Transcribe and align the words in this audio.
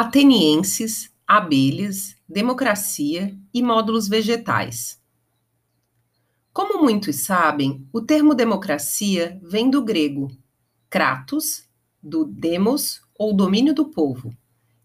atenienses, 0.00 1.10
abelhas, 1.26 2.14
democracia 2.28 3.36
e 3.52 3.60
módulos 3.60 4.06
vegetais. 4.06 5.02
Como 6.52 6.80
muitos 6.80 7.24
sabem, 7.24 7.84
o 7.92 8.00
termo 8.00 8.32
democracia 8.32 9.40
vem 9.42 9.68
do 9.68 9.82
grego 9.82 10.30
kratos, 10.88 11.64
do 12.00 12.24
demos 12.24 13.02
ou 13.18 13.34
domínio 13.34 13.74
do 13.74 13.86
povo, 13.86 14.32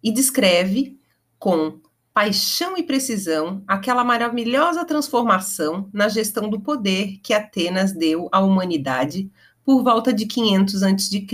e 0.01 0.11
descreve 0.11 0.99
com 1.37 1.79
paixão 2.11 2.75
e 2.75 2.81
precisão 2.81 3.63
aquela 3.67 4.03
maravilhosa 4.03 4.83
transformação 4.83 5.91
na 5.93 6.09
gestão 6.09 6.49
do 6.49 6.59
poder 6.59 7.19
que 7.21 7.35
Atenas 7.35 7.93
deu 7.93 8.29
à 8.31 8.39
humanidade 8.39 9.29
por 9.63 9.83
volta 9.83 10.11
de 10.11 10.25
500 10.25 10.81
a.C. 10.81 11.27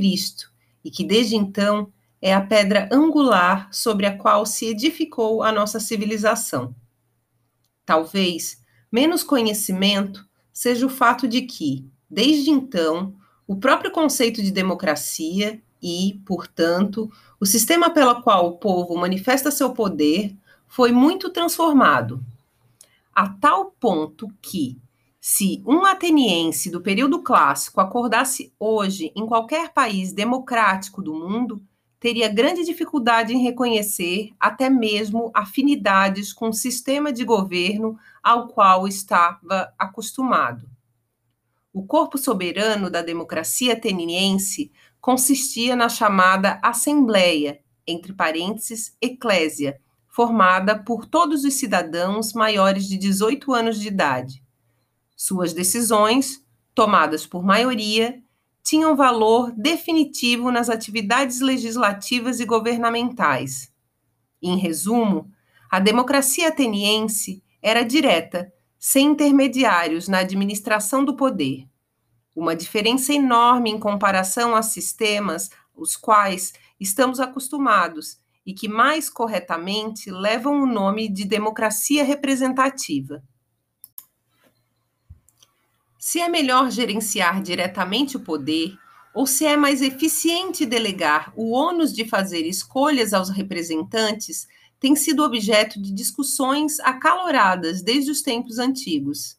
e 0.83 0.91
que 0.91 1.05
desde 1.05 1.37
então 1.37 1.89
é 2.21 2.33
a 2.33 2.41
pedra 2.41 2.89
angular 2.91 3.69
sobre 3.71 4.05
a 4.05 4.17
qual 4.17 4.45
se 4.45 4.65
edificou 4.65 5.41
a 5.41 5.51
nossa 5.51 5.79
civilização. 5.79 6.75
Talvez 7.85 8.61
menos 8.91 9.23
conhecimento 9.23 10.27
seja 10.51 10.85
o 10.85 10.89
fato 10.89 11.27
de 11.27 11.43
que, 11.43 11.85
desde 12.09 12.49
então, 12.49 13.15
o 13.47 13.55
próprio 13.55 13.91
conceito 13.91 14.41
de 14.41 14.51
democracia 14.51 15.61
e, 15.81 16.21
portanto, 16.25 17.09
o 17.39 17.45
sistema 17.45 17.89
pelo 17.89 18.21
qual 18.21 18.47
o 18.47 18.57
povo 18.57 18.95
manifesta 18.97 19.49
seu 19.49 19.71
poder 19.71 20.35
foi 20.67 20.91
muito 20.91 21.29
transformado, 21.29 22.23
a 23.15 23.27
tal 23.27 23.71
ponto 23.79 24.27
que, 24.41 24.77
se 25.19 25.63
um 25.65 25.85
ateniense 25.85 26.69
do 26.69 26.79
período 26.79 27.21
clássico 27.21 27.81
acordasse 27.81 28.53
hoje 28.59 29.11
em 29.15 29.25
qualquer 29.25 29.73
país 29.73 30.13
democrático 30.13 31.01
do 31.01 31.13
mundo, 31.13 31.61
teria 31.99 32.29
grande 32.29 32.63
dificuldade 32.63 33.33
em 33.33 33.43
reconhecer 33.43 34.31
até 34.39 34.69
mesmo 34.69 35.31
afinidades 35.33 36.31
com 36.31 36.49
o 36.49 36.53
sistema 36.53 37.11
de 37.11 37.25
governo 37.25 37.97
ao 38.23 38.47
qual 38.47 38.87
estava 38.87 39.73
acostumado. 39.77 40.69
O 41.73 41.85
corpo 41.85 42.17
soberano 42.17 42.89
da 42.89 43.01
democracia 43.01 43.73
ateniense 43.73 44.71
consistia 45.01 45.75
na 45.75 45.89
chamada 45.89 46.59
Assembleia, 46.63 47.59
entre 47.85 48.13
parênteses, 48.13 48.95
Eclésia, 49.01 49.79
formada 50.07 50.77
por 50.77 51.05
todos 51.05 51.43
os 51.43 51.53
cidadãos 51.53 52.33
maiores 52.33 52.87
de 52.87 52.97
18 52.97 53.53
anos 53.53 53.79
de 53.79 53.87
idade. 53.87 54.43
Suas 55.15 55.53
decisões, 55.53 56.43
tomadas 56.73 57.25
por 57.25 57.43
maioria, 57.43 58.21
tinham 58.69 58.95
valor 58.95 59.51
definitivo 59.51 60.51
nas 60.51 60.69
atividades 60.69 61.39
legislativas 61.39 62.39
e 62.39 62.45
governamentais. 62.45 63.73
Em 64.39 64.59
resumo, 64.59 65.27
a 65.71 65.79
democracia 65.79 66.49
ateniense 66.49 67.43
era 67.63 67.81
direta, 67.81 68.53
sem 68.77 69.07
intermediários 69.07 70.07
na 70.07 70.19
administração 70.19 71.03
do 71.03 71.15
poder. 71.15 71.67
Uma 72.35 72.55
diferença 72.55 73.11
enorme 73.11 73.71
em 73.71 73.79
comparação 73.79 74.55
a 74.55 74.61
sistemas 74.61 75.49
os 75.75 75.97
quais 75.97 76.53
estamos 76.79 77.19
acostumados 77.19 78.19
e 78.45 78.53
que 78.53 78.67
mais 78.67 79.09
corretamente 79.09 80.11
levam 80.11 80.61
o 80.61 80.67
nome 80.67 81.09
de 81.09 81.25
democracia 81.25 82.03
representativa. 82.03 83.23
Se 86.01 86.21
é 86.21 86.29
melhor 86.29 86.71
gerenciar 86.71 87.43
diretamente 87.43 88.15
o 88.15 88.21
poder, 88.21 88.73
ou 89.13 89.27
se 89.27 89.45
é 89.45 89.57
mais 89.57 89.81
eficiente 89.81 90.65
delegar 90.65 91.33
o 91.35 91.51
ônus 91.51 91.93
de 91.93 92.05
fazer 92.05 92.47
escolhas 92.47 93.13
aos 93.13 93.29
representantes, 93.29 94.47
tem 94.79 94.95
sido 94.95 95.25
objeto 95.25 95.81
de 95.81 95.91
discussões 95.91 96.79
acaloradas 96.79 97.81
desde 97.81 98.11
os 98.11 98.21
tempos 98.21 98.59
antigos. 98.59 99.37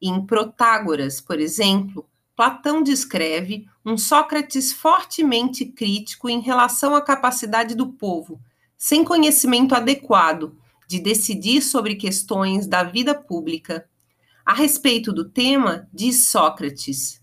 Em 0.00 0.24
Protágoras, 0.24 1.20
por 1.20 1.40
exemplo, 1.40 2.08
Platão 2.36 2.80
descreve 2.80 3.66
um 3.84 3.98
Sócrates 3.98 4.72
fortemente 4.72 5.64
crítico 5.64 6.28
em 6.28 6.40
relação 6.40 6.94
à 6.94 7.02
capacidade 7.02 7.74
do 7.74 7.88
povo, 7.88 8.40
sem 8.78 9.02
conhecimento 9.02 9.74
adequado, 9.74 10.56
de 10.86 11.00
decidir 11.00 11.60
sobre 11.60 11.96
questões 11.96 12.68
da 12.68 12.84
vida 12.84 13.16
pública 13.16 13.88
a 14.52 14.54
respeito 14.54 15.14
do 15.14 15.24
tema, 15.24 15.88
diz 15.90 16.28
Sócrates: 16.28 17.22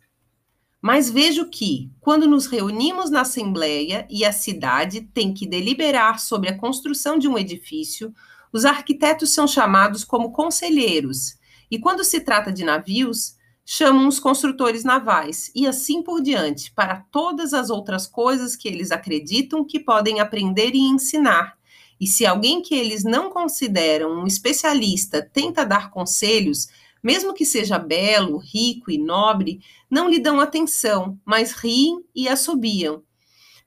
Mas 0.81 1.11
vejo 1.11 1.47
que, 1.47 1.91
quando 1.99 2.27
nos 2.27 2.47
reunimos 2.47 3.11
na 3.11 3.21
Assembleia 3.21 4.07
e 4.09 4.25
a 4.25 4.31
cidade 4.31 5.01
tem 5.01 5.31
que 5.31 5.45
deliberar 5.45 6.19
sobre 6.19 6.49
a 6.49 6.57
construção 6.57 7.19
de 7.19 7.27
um 7.27 7.37
edifício, 7.37 8.11
os 8.51 8.65
arquitetos 8.65 9.29
são 9.29 9.47
chamados 9.47 10.03
como 10.03 10.31
conselheiros, 10.31 11.37
e 11.69 11.77
quando 11.77 12.03
se 12.03 12.19
trata 12.19 12.51
de 12.51 12.63
navios, 12.63 13.35
chamam 13.63 14.07
os 14.07 14.19
construtores 14.19 14.83
navais, 14.83 15.51
e 15.53 15.67
assim 15.67 16.01
por 16.01 16.23
diante, 16.23 16.73
para 16.73 17.05
todas 17.11 17.53
as 17.53 17.69
outras 17.69 18.07
coisas 18.07 18.55
que 18.55 18.67
eles 18.67 18.89
acreditam 18.89 19.63
que 19.63 19.79
podem 19.79 20.19
aprender 20.19 20.71
e 20.73 20.79
ensinar. 20.79 21.59
E 22.01 22.07
se 22.07 22.25
alguém 22.25 22.59
que 22.63 22.73
eles 22.73 23.03
não 23.03 23.29
consideram 23.29 24.23
um 24.23 24.25
especialista 24.25 25.21
tenta 25.21 25.63
dar 25.63 25.91
conselhos, 25.91 26.69
mesmo 27.01 27.33
que 27.33 27.45
seja 27.45 27.77
belo, 27.77 28.37
rico 28.37 28.91
e 28.91 28.97
nobre, 28.97 29.61
não 29.89 30.09
lhe 30.09 30.19
dão 30.19 30.39
atenção, 30.39 31.19
mas 31.25 31.53
riem 31.53 32.03
e 32.13 32.27
assobiam 32.27 33.03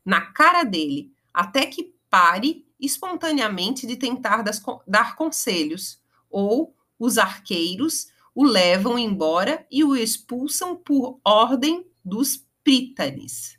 na 0.05 0.21
cara 0.21 0.65
dele, 0.65 1.13
até 1.33 1.67
que 1.67 1.95
pare 2.11 2.67
espontaneamente 2.79 3.87
de 3.87 3.97
tentar 3.97 4.43
das, 4.43 4.61
dar 4.87 5.17
conselhos, 5.17 6.01
ou 6.29 6.75
os 6.99 7.19
arqueiros 7.19 8.09
o 8.35 8.45
levam 8.45 8.99
embora 8.99 9.67
e 9.71 9.85
o 9.85 9.95
expulsam 9.95 10.75
por 10.75 11.21
ordem 11.25 11.87
dos 12.05 12.47
prítanes. 12.65 13.59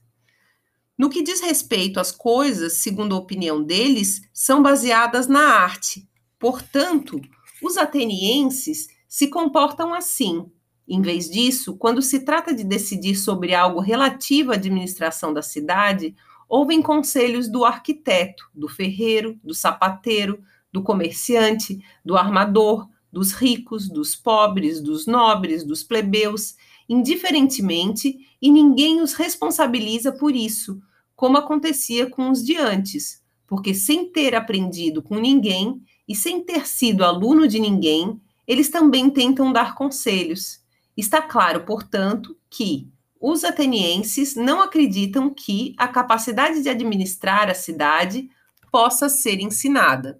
No 0.97 1.09
que 1.09 1.21
diz 1.21 1.41
respeito 1.41 1.99
às 1.99 2.11
coisas, 2.11 2.73
segundo 2.73 3.15
a 3.15 3.19
opinião 3.19 3.63
deles, 3.63 4.21
são 4.33 4.61
baseadas 4.61 5.27
na 5.27 5.41
arte. 5.41 6.07
Portanto, 6.39 7.21
os 7.61 7.77
atenienses 7.77 8.87
se 9.13 9.27
comportam 9.27 9.93
assim. 9.93 10.49
Em 10.87 10.99
vez 10.99 11.29
disso, 11.29 11.77
quando 11.77 12.01
se 12.01 12.21
trata 12.21 12.51
de 12.51 12.63
decidir 12.63 13.15
sobre 13.15 13.53
algo 13.53 13.79
relativo 13.79 14.51
à 14.51 14.55
administração 14.55 15.31
da 15.31 15.43
cidade, 15.43 16.15
ouvem 16.49 16.81
conselhos 16.81 17.47
do 17.47 17.63
arquiteto, 17.63 18.49
do 18.55 18.67
ferreiro, 18.67 19.39
do 19.43 19.53
sapateiro, 19.53 20.41
do 20.71 20.81
comerciante, 20.81 21.79
do 22.03 22.17
armador, 22.17 22.89
dos 23.11 23.33
ricos, 23.33 23.87
dos 23.87 24.15
pobres, 24.15 24.81
dos 24.81 25.05
nobres, 25.05 25.63
dos 25.63 25.83
plebeus, 25.83 26.55
indiferentemente, 26.89 28.17
e 28.41 28.51
ninguém 28.51 28.99
os 28.99 29.13
responsabiliza 29.13 30.11
por 30.11 30.35
isso, 30.35 30.81
como 31.15 31.37
acontecia 31.37 32.09
com 32.09 32.31
os 32.31 32.43
de 32.43 32.57
antes, 32.57 33.21
porque 33.45 33.75
sem 33.75 34.11
ter 34.11 34.33
aprendido 34.33 35.03
com 35.03 35.19
ninguém 35.19 35.83
e 36.07 36.15
sem 36.15 36.43
ter 36.43 36.65
sido 36.65 37.05
aluno 37.05 37.47
de 37.47 37.59
ninguém, 37.59 38.19
eles 38.47 38.69
também 38.69 39.09
tentam 39.09 39.51
dar 39.51 39.75
conselhos. 39.75 40.61
Está 40.95 41.21
claro, 41.21 41.65
portanto, 41.65 42.37
que 42.49 42.91
os 43.19 43.43
atenienses 43.43 44.35
não 44.35 44.61
acreditam 44.61 45.33
que 45.33 45.73
a 45.77 45.87
capacidade 45.87 46.61
de 46.61 46.69
administrar 46.69 47.49
a 47.49 47.53
cidade 47.53 48.29
possa 48.71 49.07
ser 49.07 49.39
ensinada. 49.39 50.19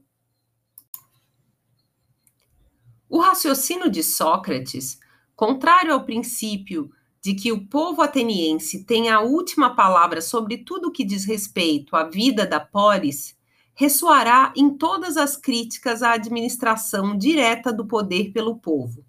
O 3.10 3.20
raciocínio 3.20 3.92
de 3.92 4.02
Sócrates, 4.02 5.00
contrário 5.36 5.94
ao 5.94 6.06
princípio 6.06 6.90
de 7.22 7.34
que 7.34 7.52
o 7.52 7.68
povo 7.68 8.02
ateniense 8.02 8.86
tem 8.86 9.10
a 9.10 9.22
última 9.22 9.76
palavra 9.76 10.22
sobre 10.22 10.58
tudo 10.58 10.88
o 10.88 10.92
que 10.92 11.06
diz 11.06 11.26
respeito 11.26 11.96
à 11.96 12.04
vida 12.04 12.46
da 12.46 12.60
polis, 12.60 13.38
ressoará 13.74 14.54
em 14.56 14.70
todas 14.70 15.18
as 15.18 15.36
críticas 15.36 16.04
à 16.04 16.14
administração 16.14 17.18
direta 17.18 17.74
do 17.74 17.86
poder 17.86 18.32
pelo 18.32 18.58
povo, 18.58 19.04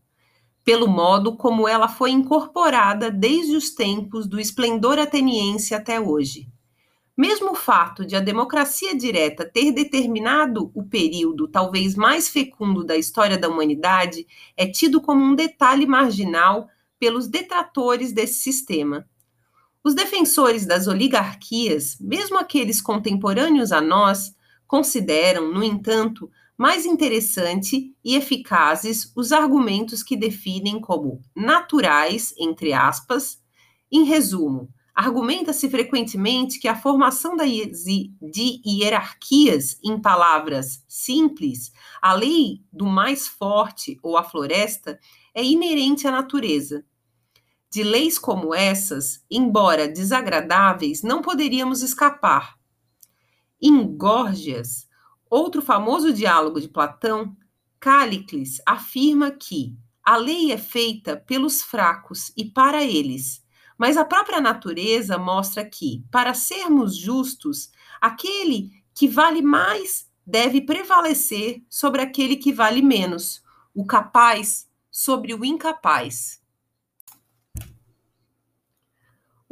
pelo 0.65 0.89
modo 0.89 1.37
como 1.37 1.69
ela 1.69 1.89
foi 1.89 2.11
incorporada 2.11 3.11
desde 3.11 3.55
os 3.55 3.71
tempos 3.71 4.27
do 4.27 4.41
esplendor 4.41 4.99
ateniense 4.99 5.75
até 5.75 6.01
hoje. 6.01 6.49
Mesmo 7.17 7.53
o 7.53 7.55
fato 7.55 8.05
de 8.05 8.17
a 8.17 8.21
democracia 8.21 8.97
direta 8.97 9.45
ter 9.49 9.71
determinado 9.71 10.73
o 10.75 10.83
período 10.83 11.47
talvez 11.47 11.95
mais 11.95 12.29
fecundo 12.29 12.83
da 12.83 12.97
história 12.97 13.39
da 13.39 13.49
humanidade 13.49 14.27
é 14.57 14.67
tido 14.67 15.01
como 15.01 15.23
um 15.23 15.35
detalhe 15.35 15.87
marginal 15.87 16.69
pelos 16.99 17.29
detratores 17.29 18.13
desse 18.13 18.41
sistema. 18.41 19.07
Os 19.85 19.95
defensores 19.95 20.67
das 20.67 20.89
oligarquias, 20.89 21.97
mesmo 22.01 22.39
aqueles 22.39 22.81
contemporâneos 22.81 23.71
a 23.71 23.81
nós, 23.81 24.35
consideram, 24.75 25.53
no 25.53 25.63
entanto, 25.63 26.29
mais 26.59 26.85
interessante 26.85 27.95
e 28.05 28.17
eficazes 28.17 29.13
os 29.15 29.31
argumentos 29.31 30.03
que 30.03 30.17
definem 30.17 30.81
como 30.81 31.21
naturais, 31.33 32.35
entre 32.37 32.73
aspas, 32.73 33.41
em 33.89 34.03
resumo, 34.03 34.69
Argumenta-se 34.93 35.69
frequentemente 35.69 36.61
que 36.61 36.69
a 36.69 36.77
formação 36.77 37.37
de 37.37 38.63
hierarquias 38.65 39.77
em 39.83 40.01
palavras 40.01 40.85
simples, 40.87 41.73
a 42.01 42.13
lei 42.13 42.61
do 42.73 42.87
mais 42.87 43.27
forte 43.27 43.99
ou 44.05 44.17
a 44.17 44.23
floresta, 44.23 45.01
é 45.35 45.43
inerente 45.43 46.07
à 46.07 46.13
natureza. 46.13 46.85
De 47.73 47.83
leis 47.83 48.21
como 48.21 48.55
essas, 48.55 49.25
embora 49.29 49.89
desagradáveis, 49.89 51.03
não 51.03 51.21
poderíamos 51.21 51.83
escapar. 51.83 52.55
Em 53.61 53.97
Górgias, 53.97 54.89
outro 55.29 55.63
famoso 55.63 56.13
diálogo 56.13 56.61
de 56.61 56.69
Platão, 56.69 57.37
Cállicles 57.81 58.61
afirma 58.67 59.31
que 59.31 59.77
a 60.05 60.17
lei 60.17 60.53
é 60.53 60.59
feita 60.59 61.17
pelos 61.17 61.63
fracos 61.63 62.33
e 62.37 62.45
para 62.45 62.83
eles 62.83 63.45
mas 63.77 63.97
a 63.97 64.05
própria 64.05 64.41
natureza 64.41 65.19
mostra 65.19 65.65
que, 65.65 66.05
para 66.11 66.35
sermos 66.35 66.97
justos, 66.97 67.71
aquele 68.01 68.71
que 68.95 69.09
vale 69.09 69.43
mais 69.43 70.09
deve 70.27 70.61
prevalecer 70.61 71.63
sobre 71.69 72.01
aquele 72.01 72.37
que 72.37 72.53
vale 72.53 72.81
menos, 72.81 73.43
o 73.75 73.85
capaz 73.85 74.69
sobre 74.91 75.35
o 75.35 75.45
incapaz. 75.45 76.41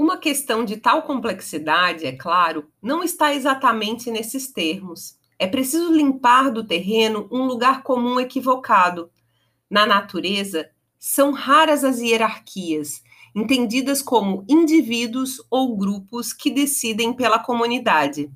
Uma 0.02 0.16
questão 0.16 0.64
de 0.64 0.78
tal 0.78 1.04
complexidade, 1.04 2.04
é 2.04 2.10
claro, 2.10 2.68
não 2.82 3.04
está 3.04 3.32
exatamente 3.32 4.10
nesses 4.10 4.50
termos. 4.50 5.16
É 5.38 5.46
preciso 5.46 5.92
limpar 5.92 6.50
do 6.50 6.64
terreno 6.64 7.28
um 7.30 7.44
lugar 7.44 7.84
comum 7.84 8.18
equivocado. 8.18 9.12
Na 9.70 9.86
natureza, 9.86 10.68
são 10.98 11.30
raras 11.30 11.84
as 11.84 12.00
hierarquias 12.00 13.00
entendidas 13.32 14.02
como 14.02 14.44
indivíduos 14.48 15.40
ou 15.48 15.76
grupos 15.76 16.32
que 16.32 16.50
decidem 16.50 17.14
pela 17.14 17.38
comunidade. 17.38 18.28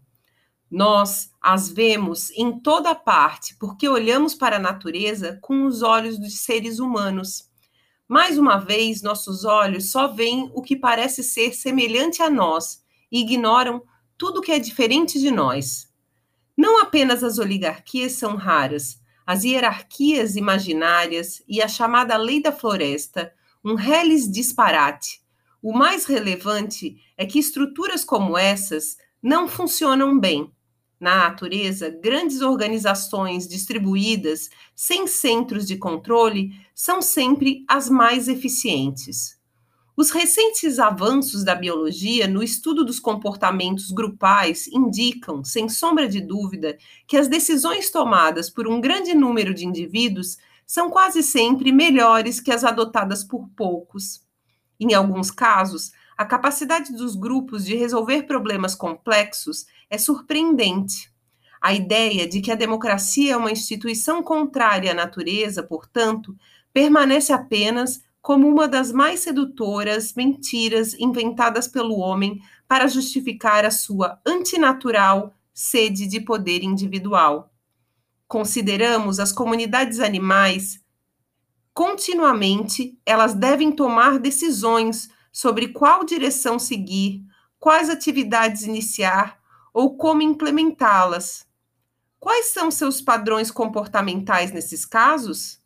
Nós 0.71 1.33
as 1.43 1.69
vemos 1.69 2.31
em 2.31 2.61
toda 2.61 2.95
parte 2.95 3.57
porque 3.59 3.89
olhamos 3.89 4.37
para 4.37 4.55
a 4.55 4.61
natureza 4.61 5.37
com 5.43 5.67
os 5.67 5.83
olhos 5.83 6.17
dos 6.17 6.45
seres 6.45 6.79
humanos. 6.79 7.51
Mais 8.09 8.39
uma 8.39 8.59
vez, 8.59 9.03
nossos 9.03 9.45
olhos 9.45 9.91
só 9.91 10.07
veem 10.07 10.51
o 10.55 10.63
que 10.63 10.77
parece 10.77 11.23
ser 11.23 11.55
semelhante 11.55 12.23
a 12.23 12.31
nós 12.31 12.85
e 13.11 13.21
ignoram 13.21 13.83
tudo 14.17 14.41
que 14.41 14.53
é 14.53 14.59
diferente 14.59 15.19
de 15.19 15.31
nós. 15.31 15.93
Não 16.57 16.81
apenas 16.81 17.25
as 17.25 17.39
oligarquias 17.39 18.13
são 18.13 18.37
raras, 18.37 19.01
as 19.27 19.43
hierarquias 19.43 20.37
imaginárias 20.37 21.43
e 21.49 21.61
a 21.61 21.69
chamada 21.69 22.17
lei 22.17 22.41
da 22.41 22.53
floresta 22.53 23.35
um 23.65 23.75
reles 23.75 24.31
disparate. 24.31 25.21
O 25.61 25.73
mais 25.73 26.07
relevante 26.07 26.97
é 27.17 27.27
que 27.27 27.41
estruturas 27.41 28.05
como 28.05 28.39
essas 28.39 28.97
não 29.21 29.49
funcionam 29.49 30.17
bem. 30.17 30.53
Na 30.99 31.29
natureza, 31.29 31.91
grandes 31.91 32.41
organizações 32.41 33.47
distribuídas, 33.47 34.49
sem 34.75 35.07
centros 35.07 35.67
de 35.67 35.77
controle, 35.77 36.53
são 36.75 37.03
sempre 37.03 37.65
as 37.69 37.91
mais 37.91 38.29
eficientes. 38.29 39.37
Os 39.95 40.11
recentes 40.11 40.79
avanços 40.79 41.43
da 41.43 41.55
biologia 41.55 42.27
no 42.27 42.43
estudo 42.43 42.85
dos 42.85 43.01
comportamentos 43.01 43.91
grupais 43.91 44.67
indicam, 44.69 45.43
sem 45.43 45.69
sombra 45.69 46.07
de 46.07 46.21
dúvida, 46.21 46.77
que 47.07 47.17
as 47.17 47.29
decisões 47.29 47.91
tomadas 47.91 48.51
por 48.51 48.69
um 48.69 48.81
grande 48.81 49.15
número 49.15 49.55
de 49.55 49.67
indivíduos 49.67 50.37
são 50.67 50.91
quase 50.91 51.23
sempre 51.23 51.73
melhores 51.73 52.41
que 52.41 52.53
as 52.53 52.65
adotadas 52.65 53.25
por 53.25 53.49
poucos. 53.57 54.23
Em 54.79 54.93
alguns 54.93 55.31
casos, 55.31 55.93
a 56.17 56.25
capacidade 56.25 56.93
dos 56.93 57.15
grupos 57.15 57.65
de 57.65 57.77
resolver 57.77 58.23
problemas 58.23 58.75
complexos 58.75 59.67
é 59.91 59.99
surpreendente. 59.99 61.13
A 61.61 61.75
ideia 61.75 62.29
de 62.29 62.41
que 62.41 62.51
a 62.51 62.55
democracia 62.55 63.35
é 63.35 63.37
uma 63.37 63.51
instituição 63.51 64.23
contrária 64.23 64.93
à 64.93 64.95
natureza, 64.95 65.63
portanto, 65.63 66.37
permanece 66.73 67.33
apenas 67.33 68.03
como 68.23 68.49
uma 68.49 68.67
das 68.67 68.93
mais 68.93 69.21
sedutoras 69.21 70.15
mentiras 70.15 70.95
inventadas 70.95 71.69
pelo 71.69 71.97
homem 71.99 72.41
para 72.67 72.89
justificar 72.89 73.65
a 73.65 73.71
sua 73.71 74.21
antinatural 74.27 75.35
sede 75.53 76.07
de 76.07 76.21
poder 76.21 76.63
individual 76.63 77.53
consideramos 78.29 79.21
as 79.21 79.33
comunidades 79.33 80.01
animais, 80.01 80.81
continuamente 81.73 82.99
elas 83.05 83.35
devem 83.35 83.71
tomar 83.71 84.19
decisões 84.19 85.09
sobre 85.37 85.69
qual 85.69 86.03
direção 86.03 86.59
seguir, 86.59 87.23
quais 87.59 87.91
atividades 87.91 88.63
iniciar 88.63 89.39
ou 89.71 89.95
como 89.95 90.23
implementá-las. 90.23 91.47
Quais 92.19 92.55
são 92.55 92.71
seus 92.71 93.03
padrões 93.03 93.51
comportamentais 93.51 94.51
nesses 94.51 94.87
casos? 94.87 95.61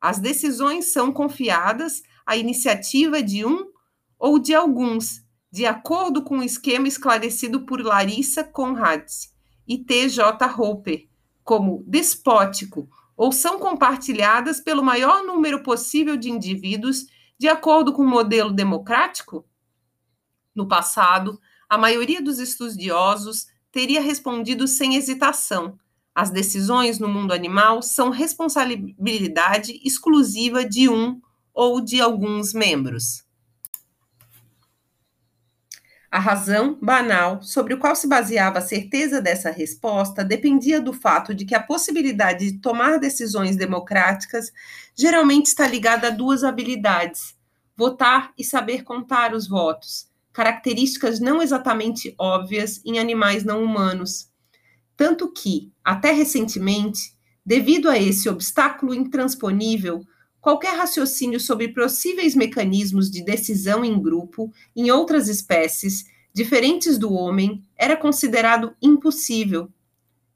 As 0.00 0.20
decisões 0.20 0.92
são 0.92 1.10
confiadas 1.10 2.00
à 2.24 2.36
iniciativa 2.36 3.20
de 3.20 3.44
um 3.44 3.72
ou 4.20 4.38
de 4.38 4.54
alguns, 4.54 5.20
de 5.50 5.66
acordo 5.66 6.22
com 6.22 6.38
o 6.38 6.44
esquema 6.44 6.86
esclarecido 6.86 7.66
por 7.66 7.80
Larissa 7.80 8.44
Conrads 8.44 9.34
e 9.66 9.78
T.J. 9.78 10.46
Hopper, 10.56 11.08
como 11.42 11.82
despótico 11.88 12.88
ou 13.16 13.32
são 13.32 13.58
compartilhadas 13.58 14.60
pelo 14.60 14.80
maior 14.80 15.24
número 15.24 15.64
possível 15.64 16.16
de 16.16 16.30
indivíduos 16.30 17.06
de 17.38 17.48
acordo 17.48 17.92
com 17.92 18.02
o 18.02 18.08
modelo 18.08 18.52
democrático? 18.52 19.46
No 20.54 20.66
passado, 20.66 21.40
a 21.68 21.78
maioria 21.78 22.20
dos 22.20 22.38
estudiosos 22.38 23.46
teria 23.70 24.00
respondido 24.00 24.66
sem 24.66 24.96
hesitação. 24.96 25.78
As 26.14 26.30
decisões 26.30 26.98
no 26.98 27.08
mundo 27.08 27.32
animal 27.32 27.80
são 27.80 28.10
responsabilidade 28.10 29.80
exclusiva 29.84 30.64
de 30.64 30.88
um 30.88 31.20
ou 31.54 31.80
de 31.80 32.00
alguns 32.00 32.52
membros. 32.52 33.27
A 36.10 36.18
razão 36.18 36.78
banal 36.80 37.42
sobre 37.42 37.74
o 37.74 37.78
qual 37.78 37.94
se 37.94 38.08
baseava 38.08 38.58
a 38.58 38.62
certeza 38.62 39.20
dessa 39.20 39.50
resposta 39.50 40.24
dependia 40.24 40.80
do 40.80 40.94
fato 40.94 41.34
de 41.34 41.44
que 41.44 41.54
a 41.54 41.62
possibilidade 41.62 42.50
de 42.50 42.58
tomar 42.60 42.98
decisões 42.98 43.56
democráticas 43.56 44.50
geralmente 44.96 45.46
está 45.46 45.68
ligada 45.68 46.06
a 46.06 46.10
duas 46.10 46.44
habilidades: 46.44 47.36
votar 47.76 48.32
e 48.38 48.42
saber 48.42 48.84
contar 48.84 49.34
os 49.34 49.46
votos, 49.46 50.08
características 50.32 51.20
não 51.20 51.42
exatamente 51.42 52.14
óbvias 52.18 52.80
em 52.86 52.98
animais 52.98 53.44
não 53.44 53.62
humanos. 53.62 54.30
Tanto 54.96 55.30
que, 55.30 55.70
até 55.84 56.10
recentemente, 56.10 57.12
devido 57.44 57.88
a 57.88 57.98
esse 57.98 58.30
obstáculo 58.30 58.94
intransponível, 58.94 60.02
qualquer 60.40 60.76
raciocínio 60.76 61.40
sobre 61.40 61.68
possíveis 61.68 62.34
mecanismos 62.34 63.10
de 63.10 63.22
decisão 63.22 63.84
em 63.84 64.00
grupo 64.00 64.52
em 64.74 64.90
outras 64.90 65.28
espécies 65.28 66.06
diferentes 66.32 66.98
do 66.98 67.12
homem 67.12 67.62
era 67.76 67.96
considerado 67.96 68.74
impossível. 68.80 69.68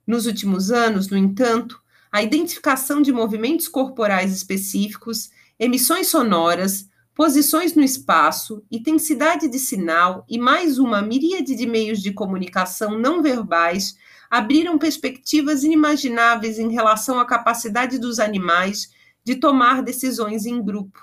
Nos 0.07 0.27
últimos 0.27 0.71
anos, 0.71 1.09
no 1.09 1.17
entanto, 1.17 1.81
a 2.11 2.23
identificação 2.23 3.01
de 3.01 3.13
movimentos 3.13 3.69
corporais 3.69 4.35
específicos, 4.35 5.31
emissões 5.59 6.09
sonoras, 6.09 6.89
posições 7.15 7.75
no 7.75 7.83
espaço, 7.83 8.65
intensidade 8.71 9.49
de 9.49 9.59
sinal 9.59 10.25
e 10.29 10.39
mais 10.39 10.79
uma 10.79 11.01
miríade 11.01 11.55
de 11.55 11.67
meios 11.67 12.03
de 12.03 12.13
comunicação 12.13 12.99
não 12.99 13.23
verbais 13.23 13.97
abriram 14.31 14.79
perspectivas 14.79 15.63
inimagináveis 15.63 16.59
em 16.59 16.73
relação 16.73 17.21
à 17.21 17.25
capacidade 17.25 17.99
dos 17.99 18.19
animais 18.19 18.91
de 19.25 19.37
tomar 19.37 19.83
decisões 19.83 20.47
em 20.47 20.63
grupo. 20.63 21.01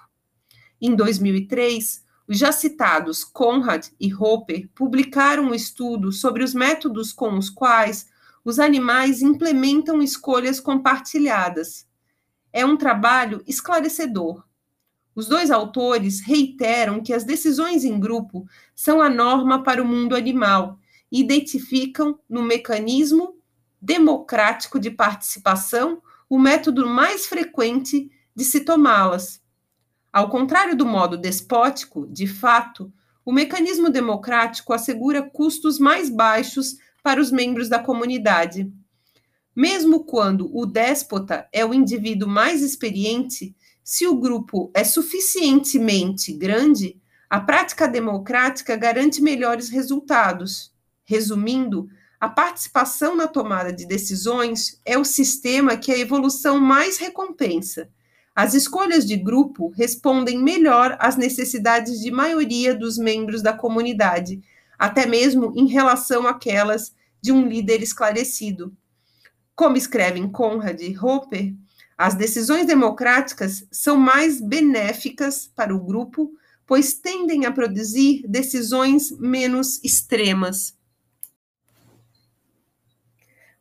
Em 0.81 0.95
2003, 0.95 2.03
os 2.27 2.38
já 2.38 2.51
citados 2.51 3.23
Conrad 3.23 3.88
e 3.99 4.13
Hopper 4.13 4.69
publicaram 4.75 5.45
um 5.45 5.53
estudo 5.53 6.11
sobre 6.11 6.43
os 6.43 6.53
métodos 6.53 7.11
com 7.11 7.38
os 7.38 7.49
quais 7.49 8.07
os 8.45 8.59
animais 8.59 9.21
implementam 9.21 10.01
escolhas 10.01 10.59
compartilhadas. 10.59 11.88
É 12.53 12.65
um 12.65 12.77
trabalho 12.77 13.43
esclarecedor. 13.47 14.43
Os 15.15 15.27
dois 15.27 15.51
autores 15.51 16.21
reiteram 16.21 17.01
que 17.01 17.13
as 17.13 17.23
decisões 17.23 17.83
em 17.83 17.99
grupo 17.99 18.47
são 18.75 19.01
a 19.01 19.09
norma 19.09 19.63
para 19.63 19.81
o 19.81 19.85
mundo 19.85 20.15
animal 20.15 20.79
e 21.11 21.19
identificam 21.19 22.19
no 22.29 22.43
mecanismo 22.43 23.35
democrático 23.81 24.79
de 24.79 24.91
participação 24.91 26.01
o 26.29 26.38
método 26.38 26.88
mais 26.88 27.25
frequente 27.25 28.12
de 28.36 28.45
se 28.45 28.62
tomá-las. 28.62 29.41
Ao 30.13 30.29
contrário 30.29 30.75
do 30.75 30.86
modo 30.86 31.17
despótico, 31.17 32.07
de 32.07 32.27
fato, 32.27 32.93
o 33.25 33.33
mecanismo 33.33 33.89
democrático 33.89 34.71
assegura 34.71 35.21
custos 35.21 35.79
mais 35.79 36.09
baixos 36.09 36.77
para 37.03 37.19
os 37.19 37.31
membros 37.31 37.67
da 37.67 37.79
comunidade. 37.79 38.71
Mesmo 39.55 40.05
quando 40.05 40.50
o 40.55 40.65
déspota 40.65 41.48
é 41.51 41.65
o 41.65 41.74
indivíduo 41.74 42.29
mais 42.29 42.62
experiente, 42.62 43.55
se 43.83 44.07
o 44.07 44.15
grupo 44.15 44.71
é 44.74 44.83
suficientemente 44.83 46.31
grande, 46.31 47.01
A 47.29 47.39
prática 47.39 47.88
democrática 47.88 48.75
garante 48.75 49.21
melhores 49.21 49.69
resultados. 49.69 50.74
Resumindo, 51.05 51.88
a 52.19 52.27
participação 52.27 53.15
na 53.15 53.27
tomada 53.27 53.71
de 53.71 53.85
decisões 53.85 54.81
é 54.83 54.97
o 54.97 55.05
sistema 55.05 55.77
que 55.77 55.91
a 55.91 55.97
evolução 55.97 56.59
mais 56.59 56.97
recompensa. 56.97 57.89
As 58.35 58.53
escolhas 58.53 59.05
de 59.05 59.15
grupo 59.15 59.69
respondem 59.69 60.41
melhor 60.41 60.97
às 60.99 61.15
necessidades 61.15 61.99
de 61.99 62.11
maioria 62.11 62.75
dos 62.75 62.97
membros 62.97 63.41
da 63.41 63.53
comunidade, 63.53 64.41
até 64.77 65.05
mesmo 65.05 65.53
em 65.55 65.67
relação 65.67 66.27
àquelas 66.27 66.93
de 67.21 67.31
um 67.31 67.47
líder 67.47 67.81
esclarecido. 67.81 68.73
Como 69.55 69.77
escrevem 69.77 70.29
Conrad 70.29 70.81
e 70.81 70.97
Hopper, 70.97 71.53
as 71.97 72.15
decisões 72.15 72.65
democráticas 72.65 73.65
são 73.71 73.97
mais 73.97 74.39
benéficas 74.39 75.49
para 75.53 75.75
o 75.75 75.79
grupo, 75.79 76.31
pois 76.65 76.93
tendem 76.93 77.45
a 77.45 77.51
produzir 77.51 78.25
decisões 78.27 79.11
menos 79.19 79.83
extremas. 79.83 80.78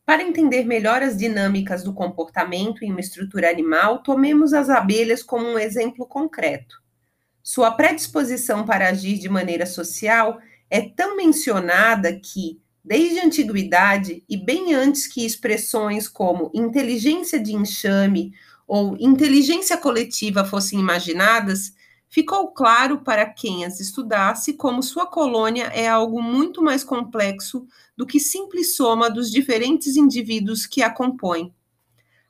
Para 0.09 0.23
entender 0.23 0.65
melhor 0.65 1.03
as 1.03 1.19
dinâmicas 1.19 1.85
do 1.85 1.93
comportamento 1.93 2.83
em 2.83 2.91
uma 2.91 2.99
estrutura 2.99 3.51
animal, 3.51 4.03
tomemos 4.03 4.55
as 4.55 4.71
abelhas 4.71 5.23
como 5.23 5.47
um 5.47 5.59
exemplo 5.59 6.07
concreto. 6.07 6.81
Sua 7.43 7.73
predisposição 7.73 8.65
para 8.65 8.89
agir 8.89 9.19
de 9.19 9.29
maneira 9.29 9.67
social 9.67 10.41
é 10.71 10.81
tão 10.81 11.15
mencionada 11.15 12.19
que, 12.19 12.59
desde 12.83 13.21
a 13.21 13.27
antiguidade 13.27 14.25
e 14.27 14.35
bem 14.35 14.73
antes 14.73 15.07
que 15.07 15.27
expressões 15.27 16.09
como 16.09 16.51
inteligência 16.55 17.39
de 17.39 17.55
enxame 17.55 18.33
ou 18.67 18.97
inteligência 18.99 19.77
coletiva 19.77 20.43
fossem 20.43 20.81
imaginadas, 20.81 21.75
ficou 22.09 22.49
claro 22.49 22.99
para 22.99 23.27
quem 23.27 23.65
as 23.65 23.81
estudasse 23.81 24.55
como 24.55 24.83
sua 24.83 25.07
colônia 25.07 25.65
é 25.67 25.89
algo 25.89 26.23
muito 26.23 26.63
mais 26.63 26.83
complexo 26.83 27.67
do 27.97 28.07
que 28.07 28.19
simples 28.19 28.77
soma 28.77 29.11
dos 29.11 29.31
diferentes 29.31 29.97
indivíduos 29.97 30.67
que 30.67 30.83
a 30.83 30.91
compõem. 30.91 31.53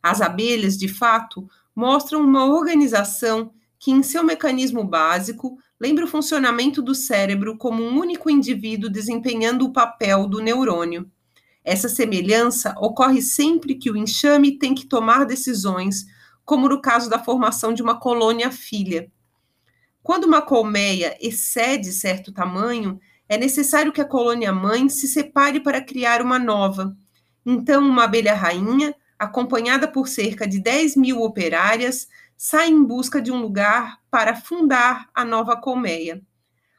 As 0.03 0.21
abelhas, 0.21 0.77
de 0.77 0.89
fato, 0.89 1.49
mostram 1.75 2.21
uma 2.21 2.47
organização 2.47 3.53
que, 3.79 3.91
em 3.91 4.03
seu 4.03 4.25
mecanismo 4.25 4.83
básico, 4.83 5.59
lembra 5.81 6.05
o 6.05 6.09
funcionamento 6.09 6.83
do 6.83 6.95
cérebro 6.95 7.57
como 7.57 7.83
um 7.83 7.99
único 7.99 8.29
indivíduo 8.29 8.91
desempenhando 8.91 9.65
o 9.65 9.73
papel 9.73 10.27
do 10.27 10.41
neurônio. 10.41 11.11
Essa 11.65 11.89
semelhança 11.89 12.75
ocorre 12.81 13.21
sempre 13.21 13.75
que 13.75 13.91
o 13.91 13.97
enxame 13.97 14.59
tem 14.59 14.75
que 14.75 14.87
tomar 14.87 15.25
decisões, 15.25 16.07
como 16.45 16.69
no 16.69 16.81
caso 16.81 17.11
da 17.11 17.19
formação 17.19 17.75
de 17.75 17.83
uma 17.83 18.01
colônia 18.01 18.51
filha. 18.51 19.13
Quando 20.09 20.25
uma 20.25 20.41
colmeia 20.41 21.19
excede 21.21 21.93
certo 21.93 22.33
tamanho, 22.33 22.99
é 23.29 23.37
necessário 23.37 23.93
que 23.93 24.01
a 24.01 24.07
colônia 24.07 24.51
mãe 24.51 24.89
se 24.89 25.07
separe 25.07 25.61
para 25.61 25.83
criar 25.83 26.23
uma 26.23 26.39
nova. 26.39 26.97
Então, 27.45 27.87
uma 27.87 28.05
abelha 28.05 28.33
rainha, 28.33 28.95
acompanhada 29.19 29.87
por 29.87 30.09
cerca 30.09 30.49
de 30.49 30.61
10 30.61 30.97
mil 30.97 31.21
operárias, 31.21 32.09
sai 32.39 32.71
em 32.71 32.83
busca 32.83 33.21
de 33.21 33.31
um 33.31 33.39
lugar 33.39 33.99
para 34.11 34.35
fundar 34.35 35.11
a 35.15 35.27
nova 35.27 35.61
colmeia. 35.61 36.23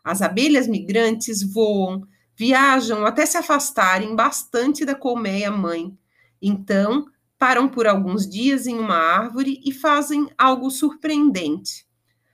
As 0.04 0.24
abelhas 0.24 0.68
migrantes 0.68 1.44
voam, 1.44 2.08
viajam 2.36 3.06
até 3.06 3.28
se 3.28 3.38
afastarem 3.38 4.16
bastante 4.16 4.84
da 4.84 4.96
colmeia 4.96 5.52
mãe. 5.52 5.96
Então, 6.42 7.06
param 7.38 7.70
por 7.70 7.86
alguns 7.86 8.28
dias 8.28 8.66
em 8.66 8.80
uma 8.80 8.98
árvore 8.98 9.62
e 9.64 9.72
fazem 9.72 10.28
algo 10.36 10.72
surpreendente. 10.72 11.88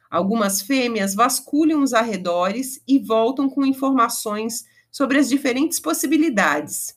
Algumas 0.09 0.61
fêmeas 0.61 1.13
vasculham 1.13 1.81
os 1.81 1.93
arredores 1.93 2.81
e 2.87 2.99
voltam 2.99 3.49
com 3.49 3.65
informações 3.65 4.65
sobre 4.91 5.17
as 5.17 5.27
diferentes 5.27 5.79
possibilidades. 5.79 6.95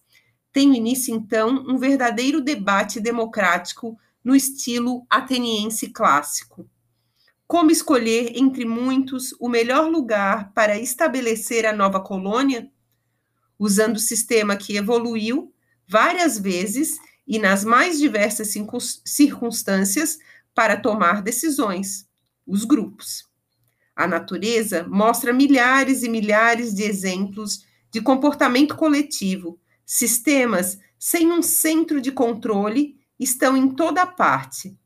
Tem 0.52 0.76
início, 0.76 1.14
então, 1.14 1.64
um 1.68 1.78
verdadeiro 1.78 2.40
debate 2.40 3.00
democrático 3.00 3.98
no 4.24 4.34
estilo 4.34 5.06
ateniense 5.08 5.88
clássico. 5.88 6.68
Como 7.46 7.70
escolher 7.70 8.32
entre 8.36 8.64
muitos 8.64 9.34
o 9.40 9.48
melhor 9.48 9.90
lugar 9.90 10.52
para 10.52 10.78
estabelecer 10.78 11.64
a 11.64 11.72
nova 11.72 12.00
colônia? 12.00 12.70
Usando 13.58 13.96
o 13.96 14.00
sistema 14.00 14.56
que 14.56 14.76
evoluiu 14.76 15.52
várias 15.86 16.38
vezes 16.38 16.98
e 17.26 17.38
nas 17.38 17.64
mais 17.64 17.98
diversas 17.98 18.54
circunstâncias 19.04 20.18
para 20.54 20.76
tomar 20.76 21.22
decisões, 21.22 22.07
os 22.48 22.64
grupos. 22.64 23.28
A 23.94 24.06
natureza 24.06 24.86
mostra 24.88 25.32
milhares 25.32 26.02
e 26.02 26.08
milhares 26.08 26.74
de 26.74 26.82
exemplos 26.82 27.66
de 27.90 28.00
comportamento 28.00 28.74
coletivo, 28.74 29.60
sistemas 29.84 30.78
sem 30.98 31.30
um 31.30 31.42
centro 31.42 32.00
de 32.00 32.10
controle 32.10 32.96
estão 33.18 33.56
em 33.56 33.70
toda 33.74 34.06
parte. 34.06 34.76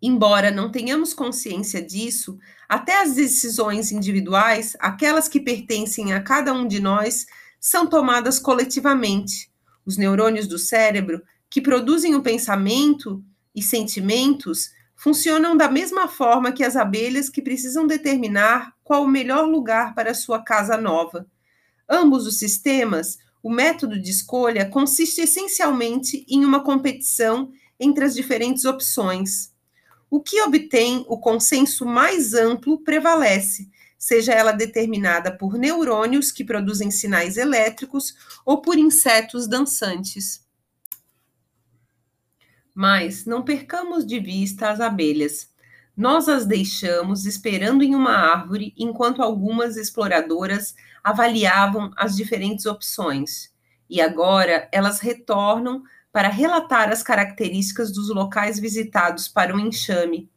Embora 0.00 0.50
não 0.50 0.70
tenhamos 0.70 1.12
consciência 1.12 1.82
disso, 1.82 2.38
até 2.68 3.02
as 3.02 3.14
decisões 3.14 3.90
individuais, 3.90 4.76
aquelas 4.78 5.28
que 5.28 5.40
pertencem 5.40 6.12
a 6.12 6.22
cada 6.22 6.52
um 6.52 6.66
de 6.66 6.80
nós, 6.80 7.26
são 7.60 7.86
tomadas 7.86 8.38
coletivamente. 8.38 9.50
Os 9.84 9.96
neurônios 9.96 10.46
do 10.46 10.58
cérebro, 10.58 11.22
que 11.50 11.60
produzem 11.60 12.14
o 12.14 12.22
pensamento 12.22 13.24
e 13.54 13.62
sentimentos, 13.62 14.70
funcionam 14.98 15.56
da 15.56 15.70
mesma 15.70 16.08
forma 16.08 16.50
que 16.50 16.64
as 16.64 16.74
abelhas 16.74 17.30
que 17.30 17.40
precisam 17.40 17.86
determinar 17.86 18.74
qual 18.82 19.04
o 19.04 19.08
melhor 19.08 19.46
lugar 19.46 19.94
para 19.94 20.12
sua 20.12 20.42
casa 20.42 20.76
nova. 20.76 21.24
Ambos 21.88 22.26
os 22.26 22.38
sistemas 22.38 23.16
o 23.40 23.48
método 23.48 23.98
de 23.98 24.10
escolha 24.10 24.68
consiste 24.68 25.20
essencialmente 25.20 26.26
em 26.28 26.44
uma 26.44 26.64
competição 26.64 27.52
entre 27.78 28.04
as 28.04 28.14
diferentes 28.14 28.64
opções. 28.64 29.54
O 30.10 30.20
que 30.20 30.42
obtém 30.42 31.04
o 31.08 31.16
consenso 31.16 31.86
mais 31.86 32.34
amplo 32.34 32.82
prevalece, 32.82 33.68
seja 33.96 34.32
ela 34.32 34.50
determinada 34.50 35.30
por 35.30 35.56
neurônios 35.56 36.32
que 36.32 36.44
produzem 36.44 36.90
sinais 36.90 37.36
elétricos 37.36 38.14
ou 38.44 38.60
por 38.60 38.76
insetos 38.76 39.46
dançantes. 39.46 40.47
Mas 42.80 43.24
não 43.24 43.42
percamos 43.42 44.06
de 44.06 44.20
vista 44.20 44.70
as 44.70 44.80
abelhas. 44.80 45.52
Nós 45.96 46.28
as 46.28 46.46
deixamos 46.46 47.26
esperando 47.26 47.82
em 47.82 47.92
uma 47.92 48.12
árvore 48.12 48.72
enquanto 48.78 49.20
algumas 49.20 49.76
exploradoras 49.76 50.76
avaliavam 51.02 51.90
as 51.96 52.14
diferentes 52.14 52.66
opções. 52.66 53.52
E 53.90 54.00
agora 54.00 54.68
elas 54.70 55.00
retornam 55.00 55.82
para 56.12 56.28
relatar 56.28 56.88
as 56.88 57.02
características 57.02 57.92
dos 57.92 58.10
locais 58.10 58.60
visitados 58.60 59.26
para 59.26 59.56
o 59.56 59.58
enxame. 59.58 60.30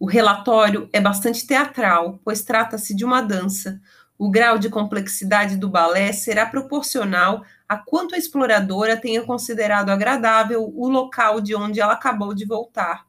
O 0.00 0.06
relatório 0.06 0.88
é 0.94 1.00
bastante 1.00 1.46
teatral, 1.46 2.18
pois 2.24 2.40
trata-se 2.40 2.96
de 2.96 3.04
uma 3.04 3.20
dança. 3.20 3.78
O 4.22 4.30
grau 4.30 4.56
de 4.56 4.70
complexidade 4.70 5.56
do 5.56 5.68
balé 5.68 6.12
será 6.12 6.46
proporcional 6.46 7.44
a 7.68 7.76
quanto 7.76 8.14
a 8.14 8.18
exploradora 8.18 8.96
tenha 8.96 9.22
considerado 9.22 9.90
agradável 9.90 10.72
o 10.76 10.88
local 10.88 11.40
de 11.40 11.56
onde 11.56 11.80
ela 11.80 11.94
acabou 11.94 12.32
de 12.32 12.44
voltar. 12.44 13.04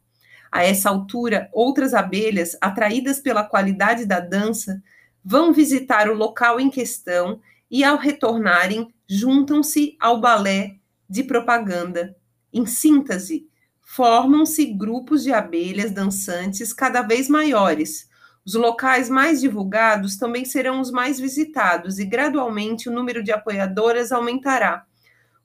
A 0.51 0.63
essa 0.63 0.89
altura, 0.89 1.51
outras 1.53 1.93
abelhas, 1.93 2.57
atraídas 2.59 3.19
pela 3.19 3.43
qualidade 3.43 4.07
da 4.07 4.19
dança, 4.19 4.81
vão 5.23 5.53
visitar 5.53 6.09
o 6.09 6.15
local 6.15 6.59
em 6.59 6.71
questão 6.71 7.39
e, 7.69 7.83
ao 7.83 7.97
retornarem, 7.97 8.91
juntam-se 9.07 9.95
ao 9.99 10.19
balé 10.19 10.77
de 11.07 11.23
propaganda. 11.23 12.15
Em 12.51 12.65
síntese, 12.65 13.47
formam-se 13.83 14.65
grupos 14.65 15.21
de 15.21 15.31
abelhas 15.31 15.91
dançantes 15.91 16.73
cada 16.73 17.03
vez 17.03 17.29
maiores. 17.29 18.11
Os 18.45 18.55
locais 18.55 19.09
mais 19.09 19.39
divulgados 19.39 20.17
também 20.17 20.43
serão 20.43 20.81
os 20.81 20.91
mais 20.91 21.19
visitados 21.19 21.97
e, 21.97 22.05
gradualmente, 22.05 22.89
o 22.89 22.91
número 22.91 23.23
de 23.23 23.31
apoiadoras 23.31 24.11
aumentará. 24.11 24.85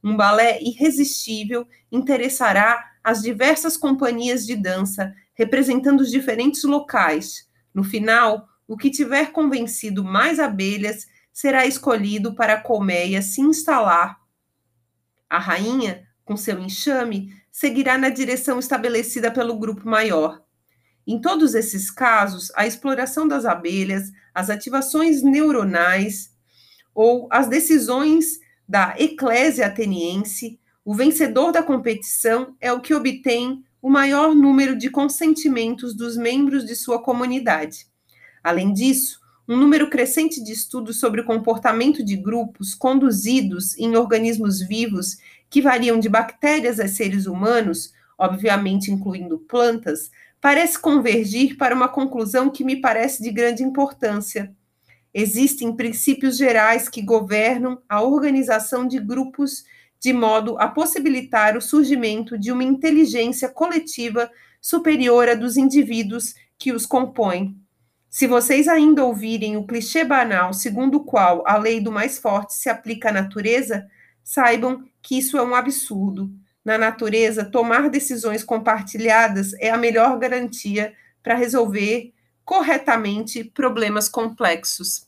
Um 0.03 0.17
balé 0.17 0.61
irresistível 0.61 1.67
interessará 1.91 2.85
as 3.03 3.23
diversas 3.23 3.77
companhias 3.77 4.45
de 4.45 4.57
dança, 4.57 5.15
representando 5.35 6.01
os 6.01 6.11
diferentes 6.11 6.65
locais. 6.65 7.49
No 7.73 7.85
final, 7.85 8.49
o 8.67 8.77
que 8.77 8.91
tiver 8.91 9.33
convencido 9.33 10.03
mais 10.05 10.41
abelhas 10.41 11.07
será 11.33 11.67
escolhido 11.67 12.35
para 12.35 12.55
a 12.55 12.61
colmeia 12.61 13.23
se 13.23 13.41
instalar. 13.41 14.19
A 15.31 15.39
rainha, 15.39 16.07
com 16.25 16.37
seu 16.37 16.59
enxame, 16.59 17.33
seguirá 17.51 17.97
na 17.97 18.09
direção 18.09 18.59
estabelecida 18.59 19.31
pelo 19.31 19.57
grupo 19.59 19.89
maior. 19.89 20.43
Em 21.09 21.21
todos 21.21 21.57
esses 21.57 21.91
casos, 21.91 22.53
a 22.55 22.67
exploração 22.67 23.27
das 23.27 23.45
abelhas, 23.45 24.13
as 24.33 24.51
ativações 24.51 25.23
neuronais 25.23 26.31
ou 26.95 27.27
as 27.33 27.49
decisões 27.49 28.39
da 28.69 28.95
eclésia 28.99 29.67
ateniense 29.67 30.61
o 30.89 30.95
vencedor 30.95 31.53
da 31.53 31.63
competição 31.63 32.57
é 32.59 32.73
o 32.73 32.81
que 32.81 32.95
obtém 32.95 33.63
o 33.83 33.91
maior 33.91 34.35
número 34.35 34.75
de 34.75 34.89
consentimentos 34.89 35.95
dos 35.95 36.17
membros 36.17 36.65
de 36.65 36.75
sua 36.75 37.03
comunidade. 37.03 37.87
Além 38.43 38.73
disso, 38.73 39.21
um 39.47 39.55
número 39.55 39.91
crescente 39.91 40.43
de 40.43 40.51
estudos 40.51 40.99
sobre 40.99 41.21
o 41.21 41.27
comportamento 41.27 42.03
de 42.03 42.17
grupos 42.17 42.75
conduzidos 42.75 43.77
em 43.77 43.97
organismos 43.97 44.63
vivos 44.63 45.19
que 45.51 45.61
variam 45.61 46.01
de 46.01 46.09
bactérias 46.09 46.81
a 46.81 46.89
seres 46.89 47.27
humanos, 47.27 47.93
obviamente 48.17 48.91
incluindo 48.91 49.41
plantas, 49.41 50.11
parece 50.41 50.79
convergir 50.79 51.57
para 51.57 51.75
uma 51.75 51.89
conclusão 51.89 52.51
que 52.51 52.65
me 52.65 52.81
parece 52.81 53.23
de 53.23 53.31
grande 53.31 53.63
importância. 53.63 54.55
Existem 55.13 55.75
princípios 55.75 56.37
gerais 56.37 56.89
que 56.89 57.03
governam 57.03 57.81
a 57.89 58.03
organização 58.03 58.87
de 58.87 58.99
grupos 58.99 59.65
de 60.01 60.13
modo 60.13 60.57
a 60.59 60.69
possibilitar 60.69 61.57
o 61.57 61.61
surgimento 61.61 62.39
de 62.39 62.53
uma 62.53 62.63
inteligência 62.63 63.49
coletiva 63.49 64.31
superior 64.61 65.29
à 65.29 65.35
dos 65.35 65.57
indivíduos 65.57 66.35
que 66.59 66.73
os 66.73 66.87
compõem. 66.87 67.57
Se 68.11 68.27
vocês 68.27 68.69
ainda 68.69 69.05
ouvirem 69.05 69.57
o 69.57 69.67
clichê 69.67 70.05
banal 70.05 70.53
segundo 70.53 70.97
o 70.99 71.05
qual 71.05 71.43
a 71.47 71.57
lei 71.57 71.81
do 71.81 71.93
mais 71.93 72.19
forte 72.19 72.55
se 72.55 72.69
aplica 72.69 73.11
à 73.11 73.13
natureza, 73.13 73.87
saibam 74.23 74.85
que 75.03 75.19
isso 75.19 75.37
é 75.37 75.43
um 75.43 75.55
absurdo. 75.55 76.31
Na 76.69 76.77
natureza, 76.77 77.47
tomar 77.47 77.89
decisões 77.89 78.45
compartilhadas 78.45 79.55
é 79.55 79.71
a 79.71 79.77
melhor 79.79 80.19
garantia 80.19 80.93
para 81.23 81.35
resolver 81.35 82.13
corretamente 82.45 83.43
problemas 83.43 84.07
complexos. 84.07 85.08